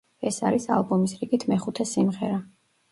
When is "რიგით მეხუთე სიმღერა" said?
1.21-2.45